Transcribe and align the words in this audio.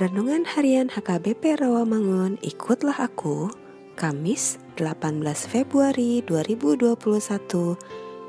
Renungan 0.00 0.48
Harian 0.48 0.88
HKBP 0.88 1.60
Rawamangun 1.60 2.40
Ikutlah 2.40 3.04
Aku 3.04 3.52
Kamis 4.00 4.56
18 4.80 5.20
Februari 5.44 6.24
2021 6.24 6.96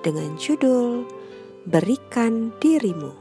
dengan 0.03 0.35
judul 0.35 1.07
Berikan 1.63 2.51
Dirimu 2.59 3.15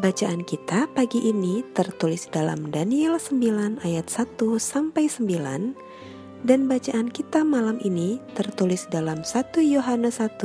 Bacaan 0.00 0.40
kita 0.40 0.88
pagi 0.96 1.28
ini 1.28 1.60
tertulis 1.76 2.32
dalam 2.32 2.72
Daniel 2.72 3.20
9 3.20 3.84
ayat 3.84 4.08
1 4.08 4.40
sampai 4.56 5.04
9 5.04 6.48
dan 6.48 6.64
bacaan 6.64 7.12
kita 7.12 7.44
malam 7.44 7.76
ini 7.84 8.24
tertulis 8.32 8.88
dalam 8.88 9.20
1 9.20 9.60
Yohanes 9.60 10.16
1 10.16 10.40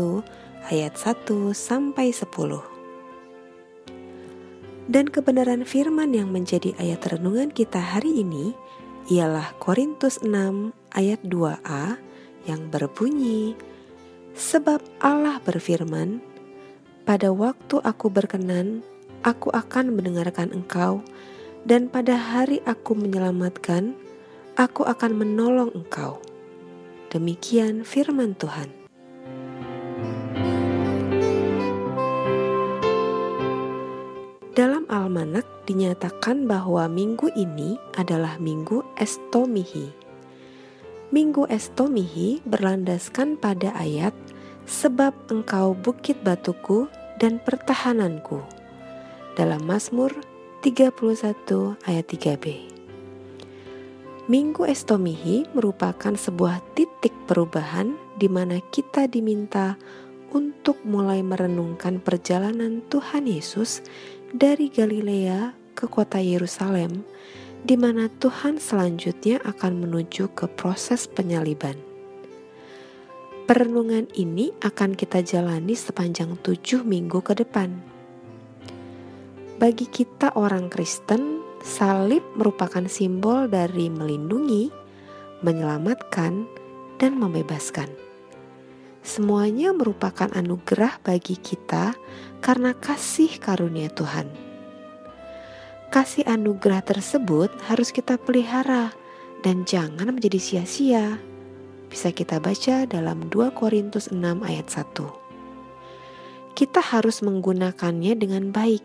ayat 0.68 1.00
1 1.00 1.32
sampai 1.56 2.12
10. 2.12 2.77
Dan 4.88 5.12
kebenaran 5.12 5.68
firman 5.68 6.16
yang 6.16 6.32
menjadi 6.32 6.72
ayat 6.80 7.04
renungan 7.12 7.52
kita 7.52 7.76
hari 7.76 8.24
ini 8.24 8.56
ialah 9.12 9.52
Korintus 9.60 10.24
6 10.24 10.72
ayat 10.96 11.20
2a 11.28 12.00
yang 12.48 12.72
berbunyi, 12.72 13.60
Sebab 14.32 14.80
Allah 15.04 15.44
berfirman, 15.44 16.24
pada 17.04 17.36
waktu 17.36 17.84
aku 17.84 18.08
berkenan, 18.08 18.80
aku 19.28 19.52
akan 19.52 19.92
mendengarkan 19.92 20.56
engkau, 20.56 21.04
dan 21.68 21.92
pada 21.92 22.16
hari 22.16 22.64
aku 22.64 22.96
menyelamatkan, 22.96 23.92
aku 24.56 24.88
akan 24.88 25.20
menolong 25.20 25.76
engkau. 25.76 26.24
Demikian 27.12 27.84
firman 27.84 28.40
Tuhan. 28.40 28.87
Almanak 34.88 35.44
dinyatakan 35.68 36.48
bahwa 36.48 36.88
minggu 36.88 37.28
ini 37.36 37.76
adalah 38.00 38.40
minggu 38.40 38.88
Estomihi. 38.96 39.92
Minggu 41.12 41.44
Estomihi 41.52 42.40
berlandaskan 42.48 43.36
pada 43.36 43.76
ayat 43.76 44.16
sebab 44.64 45.12
engkau 45.28 45.76
bukit 45.76 46.24
batuku 46.24 46.88
dan 47.20 47.44
pertahananku. 47.44 48.40
Dalam 49.36 49.68
Mazmur 49.68 50.16
31 50.64 50.96
ayat 51.84 52.06
3b. 52.08 52.46
Minggu 54.32 54.64
Estomihi 54.72 55.52
merupakan 55.52 56.16
sebuah 56.16 56.64
titik 56.80 57.12
perubahan 57.28 58.00
di 58.16 58.32
mana 58.32 58.64
kita 58.72 59.12
diminta 59.12 59.76
untuk 60.36 60.84
mulai 60.84 61.24
merenungkan 61.24 62.04
perjalanan 62.04 62.84
Tuhan 62.92 63.28
Yesus 63.28 63.80
dari 64.36 64.68
Galilea 64.68 65.56
ke 65.72 65.88
kota 65.88 66.20
Yerusalem, 66.20 67.06
di 67.64 67.80
mana 67.80 68.12
Tuhan 68.20 68.60
selanjutnya 68.60 69.40
akan 69.44 69.88
menuju 69.88 70.32
ke 70.36 70.52
proses 70.52 71.08
penyaliban. 71.08 71.76
Perenungan 73.48 74.12
ini 74.20 74.52
akan 74.60 74.92
kita 75.00 75.24
jalani 75.24 75.72
sepanjang 75.72 76.36
tujuh 76.44 76.84
minggu 76.84 77.24
ke 77.24 77.32
depan. 77.40 77.72
Bagi 79.58 79.88
kita 79.88 80.36
orang 80.36 80.68
Kristen, 80.68 81.40
salib 81.64 82.22
merupakan 82.36 82.84
simbol 82.92 83.48
dari 83.48 83.88
melindungi, 83.88 84.70
menyelamatkan, 85.42 86.44
dan 87.00 87.16
membebaskan. 87.16 88.07
Semuanya 89.08 89.72
merupakan 89.72 90.28
anugerah 90.36 91.00
bagi 91.00 91.40
kita 91.40 91.96
karena 92.44 92.76
kasih 92.76 93.40
karunia 93.40 93.88
Tuhan. 93.88 94.28
Kasih 95.88 96.28
anugerah 96.28 96.84
tersebut 96.84 97.48
harus 97.72 97.96
kita 97.96 98.20
pelihara 98.20 98.92
dan 99.48 99.64
jangan 99.64 100.12
menjadi 100.12 100.36
sia-sia. 100.44 101.16
Bisa 101.88 102.12
kita 102.12 102.44
baca 102.44 102.84
dalam 102.84 103.32
2 103.32 103.56
Korintus 103.56 104.12
6 104.12 104.44
ayat 104.44 104.68
1. 104.68 105.08
Kita 106.52 106.84
harus 106.84 107.24
menggunakannya 107.24 108.12
dengan 108.20 108.52
baik 108.52 108.84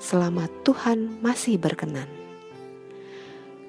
selama 0.00 0.48
Tuhan 0.64 1.20
masih 1.20 1.60
berkenan. 1.60 2.08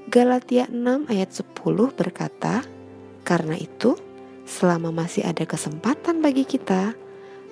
Galatia 0.07 0.63
6 0.72 1.12
ayat 1.12 1.36
10 1.36 1.92
berkata, 1.92 2.63
"Karena 3.28 3.60
itu, 3.60 4.00
selama 4.50 4.90
masih 4.90 5.22
ada 5.30 5.46
kesempatan 5.46 6.25
bagi 6.25 6.42
kita, 6.42 6.98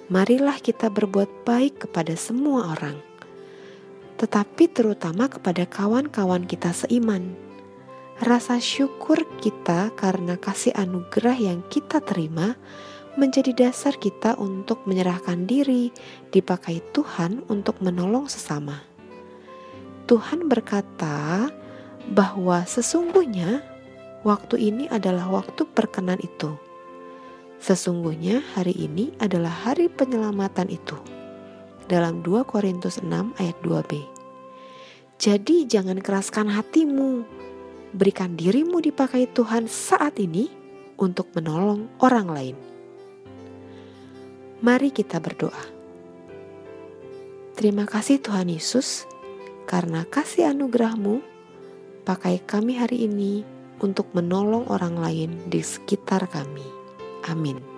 marilah 0.10 0.58
kita 0.58 0.90
berbuat 0.90 1.46
baik 1.46 1.86
kepada 1.86 2.18
semua 2.18 2.74
orang, 2.74 2.98
tetapi 4.18 4.66
terutama 4.74 5.30
kepada 5.30 5.70
kawan-kawan 5.70 6.50
kita 6.50 6.74
seiman. 6.74 7.38
Rasa 8.18 8.58
syukur 8.58 9.30
kita 9.38 9.94
karena 9.94 10.42
kasih 10.42 10.74
anugerah 10.74 11.38
yang 11.38 11.62
kita 11.70 12.02
terima 12.02 12.58
menjadi 13.14 13.70
dasar 13.70 13.94
kita 13.94 14.34
untuk 14.42 14.82
menyerahkan 14.90 15.46
diri 15.46 15.94
dipakai 16.34 16.82
Tuhan 16.98 17.46
untuk 17.46 17.78
menolong 17.78 18.26
sesama. 18.26 18.82
Tuhan 20.10 20.50
berkata 20.50 21.46
bahwa 22.10 22.66
sesungguhnya 22.66 23.62
waktu 24.26 24.74
ini 24.74 24.90
adalah 24.90 25.30
waktu 25.30 25.62
perkenan 25.70 26.18
itu 26.26 26.58
Sesungguhnya 27.58 28.46
hari 28.54 28.78
ini 28.78 29.12
adalah 29.18 29.50
hari 29.50 29.90
penyelamatan 29.90 30.70
itu. 30.70 30.96
Dalam 31.90 32.22
2 32.22 32.46
Korintus 32.46 33.02
6 33.02 33.34
ayat 33.42 33.58
2b. 33.66 33.92
Jadi 35.18 35.66
jangan 35.66 35.98
keraskan 35.98 36.54
hatimu. 36.54 37.26
Berikan 37.98 38.38
dirimu 38.38 38.78
dipakai 38.84 39.26
Tuhan 39.34 39.66
saat 39.66 40.22
ini 40.22 40.46
untuk 41.02 41.34
menolong 41.34 41.90
orang 41.98 42.28
lain. 42.30 42.58
Mari 44.62 44.94
kita 44.94 45.18
berdoa. 45.18 45.66
Terima 47.58 47.90
kasih 47.90 48.22
Tuhan 48.22 48.54
Yesus, 48.54 49.10
karena 49.66 50.06
kasih 50.06 50.54
anugerahmu, 50.54 51.26
pakai 52.06 52.38
kami 52.46 52.78
hari 52.78 53.10
ini 53.10 53.42
untuk 53.82 54.14
menolong 54.14 54.70
orang 54.70 55.02
lain 55.02 55.32
di 55.50 55.66
sekitar 55.66 56.30
kami. 56.30 56.77
Amin. 57.24 57.77